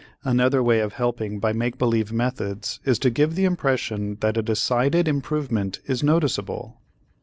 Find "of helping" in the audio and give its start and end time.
0.79-1.37